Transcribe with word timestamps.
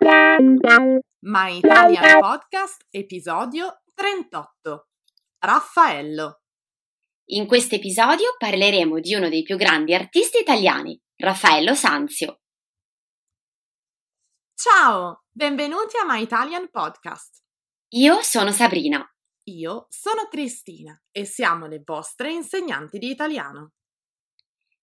My 0.00 1.58
Italian 1.58 2.20
Podcast, 2.20 2.86
episodio 2.90 3.82
38. 3.94 4.88
Raffaello. 5.40 6.42
In 7.30 7.46
questo 7.46 7.74
episodio 7.74 8.36
parleremo 8.38 9.00
di 9.00 9.14
uno 9.14 9.28
dei 9.28 9.42
più 9.42 9.56
grandi 9.56 9.94
artisti 9.94 10.38
italiani, 10.38 10.96
Raffaello 11.16 11.74
Sanzio. 11.74 12.40
Ciao, 14.54 15.24
benvenuti 15.30 15.96
a 15.96 16.04
My 16.06 16.22
Italian 16.22 16.70
Podcast. 16.70 17.42
Io 17.94 18.22
sono 18.22 18.52
Sabrina. 18.52 19.04
Io 19.48 19.86
sono 19.88 20.28
Cristina 20.30 20.96
e 21.10 21.24
siamo 21.24 21.66
le 21.66 21.82
vostre 21.84 22.32
insegnanti 22.32 22.98
di 22.98 23.10
italiano. 23.10 23.72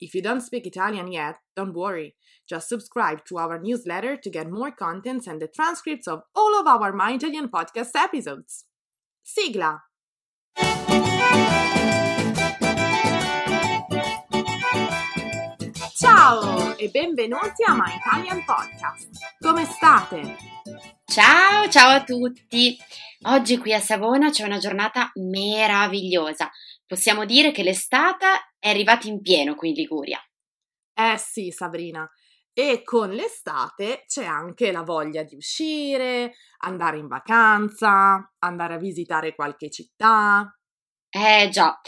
If 0.00 0.14
you 0.14 0.22
don't 0.22 0.40
speak 0.40 0.66
Italian 0.66 1.10
yet, 1.10 1.36
don't 1.56 1.74
worry. 1.74 2.14
Just 2.48 2.68
subscribe 2.68 3.24
to 3.26 3.38
our 3.38 3.58
newsletter 3.58 4.16
to 4.16 4.30
get 4.30 4.50
more 4.50 4.70
contents 4.70 5.26
and 5.26 5.42
the 5.42 5.48
transcripts 5.48 6.06
of 6.06 6.22
all 6.36 6.54
of 6.58 6.66
our 6.66 6.92
My 6.92 7.12
Italian 7.12 7.48
podcast 7.48 7.90
episodes. 7.96 8.64
Sigla! 9.24 9.80
Ciao 15.96 16.74
e 16.78 16.88
benvenuti 16.90 17.64
a 17.66 17.74
My 17.74 17.92
Italian 17.94 18.44
Podcast. 18.44 19.08
Come 19.42 19.64
state? 19.64 20.36
Ciao, 21.10 21.66
ciao 21.70 21.88
a 21.92 22.04
tutti! 22.04 22.76
Oggi 23.28 23.56
qui 23.56 23.72
a 23.72 23.80
Savona 23.80 24.28
c'è 24.28 24.44
una 24.44 24.58
giornata 24.58 25.10
meravigliosa. 25.14 26.50
Possiamo 26.86 27.24
dire 27.24 27.50
che 27.50 27.62
l'estate 27.62 28.26
è 28.58 28.68
arrivata 28.68 29.08
in 29.08 29.22
pieno 29.22 29.54
qui 29.54 29.70
in 29.70 29.74
Liguria. 29.74 30.20
Eh 30.92 31.16
sì, 31.16 31.50
Sabrina. 31.50 32.06
E 32.52 32.82
con 32.84 33.08
l'estate 33.08 34.04
c'è 34.06 34.26
anche 34.26 34.70
la 34.70 34.82
voglia 34.82 35.22
di 35.22 35.34
uscire, 35.34 36.34
andare 36.58 36.98
in 36.98 37.06
vacanza, 37.06 38.34
andare 38.40 38.74
a 38.74 38.78
visitare 38.78 39.34
qualche 39.34 39.70
città. 39.70 40.54
Eh 41.08 41.48
già, 41.50 41.80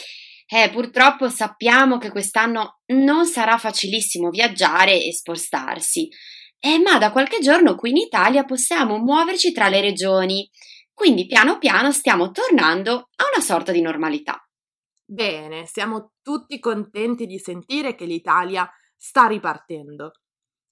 eh, 0.47 0.71
purtroppo 0.71 1.29
sappiamo 1.29 1.99
che 1.99 2.11
quest'anno 2.11 2.81
non 2.95 3.27
sarà 3.27 3.59
facilissimo 3.59 4.31
viaggiare 4.31 5.01
e 5.01 5.13
spostarsi, 5.13 6.09
eh, 6.61 6.79
ma 6.79 6.99
da 6.99 7.11
qualche 7.11 7.41
giorno 7.41 7.75
qui 7.75 7.91
in 7.91 7.97
Italia 7.97 8.45
possiamo 8.45 8.99
muoverci 8.99 9.51
tra 9.51 9.69
le 9.69 9.81
regioni, 9.81 10.49
quindi 10.93 11.27
piano 11.27 11.57
piano 11.59 11.91
stiamo 11.91 12.31
tornando 12.31 13.09
a 13.17 13.25
una 13.35 13.43
sorta 13.43 13.73
di 13.73 13.81
normalità. 13.81 14.47
Bene, 15.03 15.67
siamo 15.67 16.13
tutti 16.23 16.59
contenti 16.59 17.25
di 17.27 17.39
sentire 17.39 17.95
che 17.95 18.05
l'Italia 18.05 18.71
sta 18.95 19.27
ripartendo. 19.27 20.13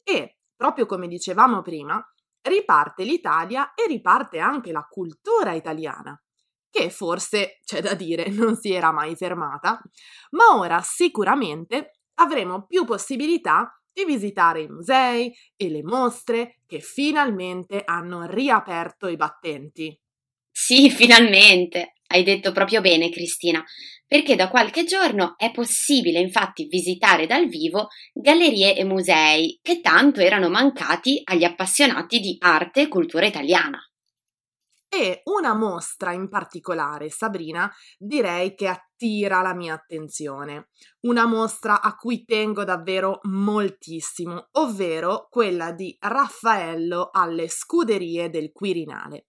E, 0.05 0.37
proprio 0.55 0.85
come 0.85 1.09
dicevamo 1.09 1.63
prima, 1.63 2.01
riparte 2.43 3.05
l'Italia 3.05 3.73
e 3.73 3.87
riparte 3.87 4.39
anche 4.39 4.71
la 4.71 4.87
cultura 4.89 5.55
italiana, 5.55 6.21
che 6.71 6.91
forse, 6.91 7.61
c'è 7.65 7.81
da 7.81 7.95
dire, 7.95 8.29
non 8.31 8.57
si 8.57 8.73
era 8.73 8.93
mai 8.93 9.17
fermata, 9.17 9.81
ma 10.33 10.57
ora 10.59 10.83
sicuramente 10.83 12.01
avremo 12.17 12.67
più 12.67 12.85
possibilità 12.85 13.78
di 13.99 14.05
visitare 14.05 14.63
i 14.63 14.69
musei 14.69 15.35
e 15.57 15.69
le 15.69 15.83
mostre 15.83 16.61
che 16.67 16.81
finalmente 16.81 17.83
hanno 17.85 18.27
riaperto 18.27 19.09
i 19.09 19.17
battenti. 19.17 19.99
Sì, 20.51 20.91
finalmente! 20.91 21.95
Hai 22.11 22.23
detto 22.23 22.53
proprio 22.53 22.81
bene, 22.81 23.11
Cristina, 23.11 23.63
perché 24.07 24.35
da 24.35 24.49
qualche 24.49 24.85
giorno 24.85 25.35
è 25.37 25.51
possibile 25.51 26.21
infatti 26.21 26.67
visitare 26.67 27.27
dal 27.27 27.49
vivo 27.49 27.89
gallerie 28.15 28.75
e 28.75 28.85
musei 28.85 29.59
che 29.61 29.81
tanto 29.81 30.21
erano 30.21 30.49
mancati 30.49 31.21
agli 31.25 31.45
appassionati 31.45 32.19
di 32.21 32.37
arte 32.41 32.83
e 32.83 32.89
cultura 32.89 33.27
italiana. 33.27 33.79
E 34.91 35.21
una 35.25 35.55
mostra 35.55 36.13
in 36.13 36.29
particolare, 36.29 37.11
Sabrina, 37.11 37.71
direi 37.99 38.55
che 38.55 38.69
attira 38.69 39.43
la 39.43 39.55
mia 39.55 39.75
attenzione. 39.75 40.71
Una 41.01 41.27
mostra 41.27 41.83
a 41.83 41.95
cui 41.95 42.25
tengo 42.25 42.65
davvero 42.65 43.21
moltissimo, 43.25 44.49
ovvero 44.53 45.29
quella 45.29 45.73
di 45.73 45.95
Raffaello 46.01 47.11
alle 47.13 47.49
scuderie 47.49 48.31
del 48.31 48.51
Quirinale. 48.51 49.27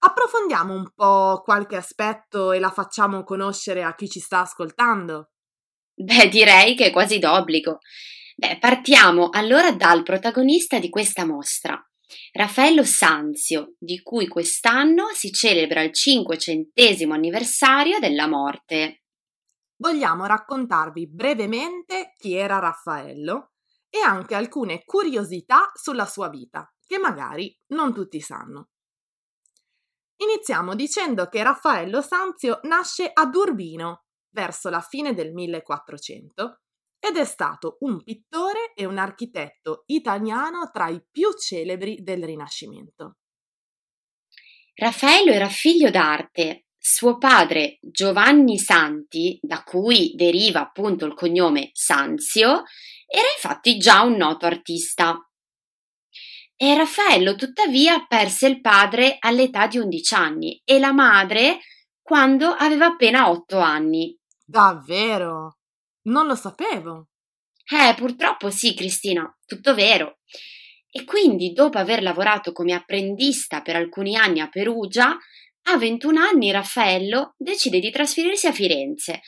Approfondiamo 0.00 0.74
un 0.74 0.92
po' 0.94 1.40
qualche 1.42 1.76
aspetto 1.76 2.52
e 2.52 2.58
la 2.58 2.70
facciamo 2.70 3.24
conoscere 3.24 3.82
a 3.82 3.94
chi 3.94 4.06
ci 4.06 4.20
sta 4.20 4.40
ascoltando. 4.40 5.30
Beh, 5.94 6.28
direi 6.28 6.74
che 6.74 6.86
è 6.86 6.92
quasi 6.92 7.18
d'obbligo. 7.18 7.78
Beh, 8.36 8.58
partiamo 8.58 9.30
allora 9.30 9.72
dal 9.72 10.02
protagonista 10.02 10.78
di 10.78 10.90
questa 10.90 11.24
mostra, 11.24 11.80
Raffaello 12.32 12.84
Sanzio, 12.84 13.74
di 13.78 14.00
cui 14.02 14.28
quest'anno 14.28 15.08
si 15.12 15.30
celebra 15.32 15.82
il 15.82 15.92
cinquecentesimo 15.92 17.14
anniversario 17.14 17.98
della 17.98 18.26
morte. 18.26 19.02
Vogliamo 19.76 20.26
raccontarvi 20.26 21.08
brevemente 21.08 22.12
chi 22.16 22.34
era 22.34 22.58
Raffaello 22.58 23.52
e 23.88 24.00
anche 24.00 24.34
alcune 24.34 24.84
curiosità 24.84 25.70
sulla 25.74 26.06
sua 26.06 26.28
vita, 26.28 26.72
che 26.86 26.98
magari 26.98 27.56
non 27.68 27.92
tutti 27.92 28.20
sanno. 28.20 28.70
Iniziamo 30.16 30.74
dicendo 30.74 31.28
che 31.28 31.42
Raffaello 31.42 32.00
Sanzio 32.00 32.60
nasce 32.62 33.10
ad 33.12 33.34
Urbino 33.34 34.04
verso 34.30 34.68
la 34.68 34.80
fine 34.80 35.12
del 35.12 35.32
1400 35.32 36.60
ed 36.98 37.16
è 37.16 37.24
stato 37.24 37.76
un 37.80 38.02
pittore 38.02 38.63
e 38.74 38.84
un 38.84 38.98
architetto 38.98 39.84
italiano 39.86 40.70
tra 40.72 40.88
i 40.88 41.02
più 41.10 41.32
celebri 41.32 42.02
del 42.02 42.24
Rinascimento. 42.24 43.16
Raffaello 44.74 45.30
era 45.30 45.48
figlio 45.48 45.90
d'arte. 45.90 46.66
Suo 46.76 47.16
padre 47.16 47.78
Giovanni 47.80 48.58
Santi, 48.58 49.38
da 49.40 49.62
cui 49.62 50.12
deriva 50.14 50.60
appunto 50.60 51.06
il 51.06 51.14
cognome 51.14 51.70
Sanzio, 51.72 52.64
era 53.06 53.26
infatti 53.34 53.78
già 53.78 54.02
un 54.02 54.16
noto 54.16 54.44
artista. 54.44 55.16
E 56.56 56.74
Raffaello 56.76 57.36
tuttavia 57.36 58.04
perse 58.06 58.48
il 58.48 58.60
padre 58.60 59.16
all'età 59.18 59.66
di 59.66 59.78
11 59.78 60.14
anni 60.14 60.60
e 60.62 60.78
la 60.78 60.92
madre 60.92 61.60
quando 62.02 62.48
aveva 62.48 62.86
appena 62.86 63.30
8 63.30 63.58
anni. 63.58 64.14
Davvero? 64.44 65.58
Non 66.02 66.26
lo 66.26 66.34
sapevo. 66.34 67.08
Eh, 67.66 67.94
purtroppo 67.94 68.50
sì, 68.50 68.74
Cristina, 68.74 69.24
tutto 69.46 69.74
vero. 69.74 70.18
E 70.90 71.04
quindi, 71.04 71.52
dopo 71.52 71.78
aver 71.78 72.02
lavorato 72.02 72.52
come 72.52 72.72
apprendista 72.72 73.62
per 73.62 73.76
alcuni 73.76 74.16
anni 74.16 74.40
a 74.40 74.48
Perugia, 74.48 75.16
a 75.66 75.78
21 75.78 76.20
anni 76.20 76.50
Raffaello 76.50 77.34
decide 77.38 77.80
di 77.80 77.90
trasferirsi 77.90 78.46
a 78.46 78.52
Firenze, 78.52 79.22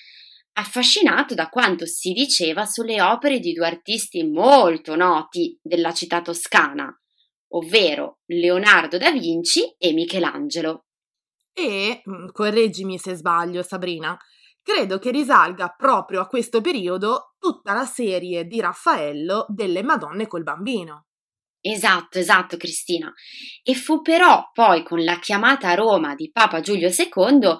affascinato 0.52 1.34
da 1.34 1.48
quanto 1.48 1.86
si 1.86 2.12
diceva 2.12 2.66
sulle 2.66 3.00
opere 3.00 3.40
di 3.40 3.52
due 3.52 3.66
artisti 3.66 4.22
molto 4.22 4.96
noti 4.96 5.58
della 5.62 5.92
città 5.92 6.20
toscana, 6.20 6.94
ovvero 7.54 8.20
Leonardo 8.26 8.98
da 8.98 9.10
Vinci 9.10 9.74
e 9.78 9.92
Michelangelo. 9.92 10.84
E, 11.52 12.02
mm, 12.08 12.28
correggimi 12.32 12.98
se 12.98 13.14
sbaglio 13.14 13.62
Sabrina, 13.62 14.16
credo 14.66 14.98
che 14.98 15.12
risalga 15.12 15.68
proprio 15.68 16.20
a 16.20 16.26
questo 16.26 16.60
periodo 16.60 17.36
tutta 17.38 17.72
la 17.72 17.84
serie 17.84 18.46
di 18.46 18.60
Raffaello 18.60 19.46
delle 19.48 19.84
Madonne 19.84 20.26
col 20.26 20.42
bambino. 20.42 21.04
Esatto, 21.60 22.18
esatto 22.18 22.56
Cristina. 22.56 23.12
E 23.62 23.74
fu 23.74 24.02
però 24.02 24.50
poi 24.52 24.82
con 24.82 25.04
la 25.04 25.20
chiamata 25.20 25.68
a 25.68 25.74
Roma 25.74 26.16
di 26.16 26.32
Papa 26.32 26.60
Giulio 26.60 26.88
II 26.88 27.56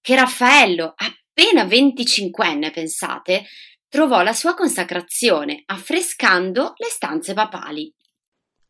che 0.00 0.16
Raffaello, 0.16 0.94
appena 0.96 1.64
25enne, 1.64 2.72
pensate, 2.72 3.44
trovò 3.88 4.22
la 4.22 4.32
sua 4.32 4.54
consacrazione 4.54 5.62
affrescando 5.66 6.72
le 6.76 6.88
stanze 6.88 7.34
papali. 7.34 7.94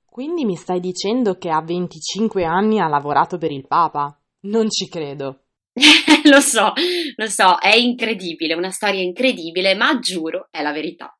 Quindi 0.05 0.45
mi 0.45 0.57
stai 0.57 0.81
dicendo 0.81 1.39
che 1.39 1.49
a 1.49 1.63
25 1.63 2.45
anni 2.45 2.81
ha 2.81 2.89
lavorato 2.89 3.39
per 3.39 3.51
il 3.51 3.67
Papa? 3.67 4.15
Non 4.41 4.69
ci 4.69 4.89
credo. 4.89 5.45
lo 6.25 6.41
so, 6.41 6.73
lo 7.17 7.29
so, 7.29 7.59
è 7.59 7.75
incredibile, 7.75 8.55
una 8.55 8.71
storia 8.71 9.01
incredibile, 9.01 9.75
ma 9.75 9.99
giuro, 9.99 10.49
è 10.51 10.63
la 10.63 10.73
verità. 10.73 11.13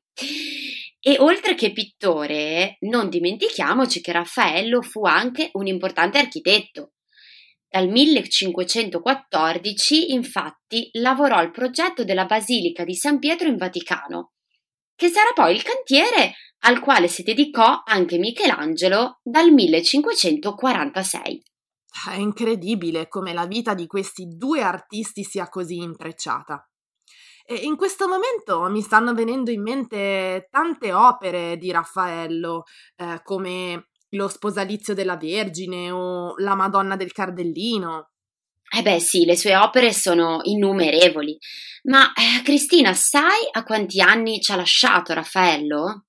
E 1.01 1.17
oltre 1.19 1.55
che 1.55 1.73
pittore, 1.73 2.77
non 2.81 3.09
dimentichiamoci 3.09 4.01
che 4.01 4.13
Raffaello 4.13 4.83
fu 4.83 5.07
anche 5.07 5.51
un 5.53 5.67
importante 5.67 6.19
architetto. 6.19 6.93
Dal 7.69 7.89
1514, 7.89 10.13
infatti, 10.13 10.89
lavorò 10.93 11.37
al 11.37 11.51
progetto 11.51 12.03
della 12.03 12.25
Basilica 12.25 12.85
di 12.85 12.95
San 12.95 13.19
Pietro 13.19 13.47
in 13.47 13.57
Vaticano, 13.57 14.33
che 14.97 15.09
sarà 15.09 15.33
poi 15.35 15.55
il 15.55 15.63
cantiere 15.63 16.35
al 16.61 16.81
quale 16.81 17.09
si 17.09 17.23
dedicò 17.23 17.83
anche 17.85 18.19
Michelangelo 18.19 19.21
dal 19.23 19.53
1546. 19.53 21.43
È 22.09 22.15
incredibile 22.15 23.09
come 23.09 23.33
la 23.33 23.47
vita 23.47 23.75
di 23.75 23.87
questi 23.87 24.29
due 24.29 24.63
artisti 24.63 25.25
sia 25.25 25.49
così 25.49 25.79
intrecciata. 25.79 26.69
E 27.51 27.55
in 27.55 27.77
questo 27.77 28.07
momento 28.07 28.69
mi 28.69 28.83
stanno 28.83 29.15
venendo 29.15 29.51
in 29.51 29.63
mente 29.63 30.49
tante 30.51 30.93
opere 30.93 31.57
di 31.57 31.71
Raffaello, 31.71 32.65
eh, 32.97 33.21
come 33.23 33.89
Lo 34.11 34.29
sposalizio 34.29 34.95
della 34.95 35.17
Vergine 35.17 35.91
o 35.91 36.35
La 36.39 36.55
Madonna 36.55 36.97
del 36.97 37.13
Cardellino. 37.13 38.11
Eh 38.71 38.83
beh 38.83 39.01
sì, 39.01 39.25
le 39.25 39.37
sue 39.37 39.57
opere 39.57 39.95
sono 39.95 40.41
innumerevoli. 40.43 41.39
Ma 41.85 42.13
eh, 42.13 42.43
Cristina, 42.43 42.93
sai 42.93 43.49
a 43.51 43.65
quanti 43.65 44.01
anni 44.03 44.41
ci 44.41 44.53
ha 44.53 44.57
lasciato 44.57 45.15
Raffaello? 45.15 46.08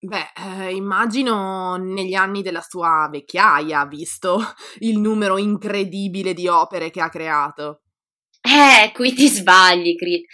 Beh, 0.00 0.32
eh, 0.36 0.74
immagino 0.74 1.76
negli 1.76 2.14
anni 2.14 2.42
della 2.42 2.60
sua 2.60 3.08
vecchiaia, 3.10 3.84
visto 3.86 4.38
il 4.80 4.98
numero 4.98 5.38
incredibile 5.38 6.34
di 6.34 6.46
opere 6.46 6.90
che 6.90 7.00
ha 7.00 7.08
creato. 7.08 7.82
Eh, 8.40 8.92
qui 8.92 9.12
ti 9.12 9.26
sbagli, 9.26 9.96
Cri. 9.96 10.24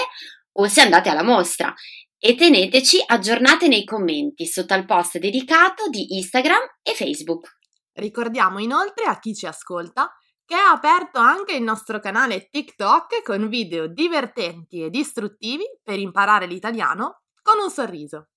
o 0.52 0.67
se 0.67 0.81
andate 0.81 1.08
alla 1.08 1.23
mostra 1.23 1.73
e 2.19 2.35
teneteci 2.35 3.02
aggiornate 3.06 3.69
nei 3.69 3.85
commenti 3.85 4.44
sotto 4.44 4.75
al 4.75 4.85
post 4.85 5.19
dedicato 5.19 5.88
di 5.88 6.17
Instagram 6.17 6.79
e 6.82 6.94
Facebook. 6.94 7.56
Ricordiamo 7.93 8.58
inoltre 8.58 9.05
a 9.05 9.19
chi 9.19 9.35
ci 9.35 9.46
ascolta 9.46 10.12
che 10.44 10.55
è 10.55 10.58
aperto 10.58 11.19
anche 11.19 11.55
il 11.55 11.62
nostro 11.62 12.00
canale 12.00 12.49
TikTok 12.50 13.23
con 13.23 13.49
video 13.49 13.87
divertenti 13.87 14.82
ed 14.82 14.94
istruttivi 14.94 15.64
per 15.82 15.99
imparare 15.99 16.46
l'italiano 16.46 17.23
con 17.43 17.58
un 17.62 17.70
sorriso. 17.70 18.31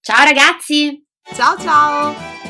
Ciao 0.00 0.24
ragazzi! 0.24 1.04
Ciao 1.34 1.58
ciao! 1.58 2.49